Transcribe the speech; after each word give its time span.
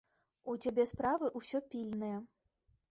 У 0.53 0.55
цябе 0.65 0.85
справы 0.93 1.31
ўсё 1.41 1.57
пільныя. 1.73 2.17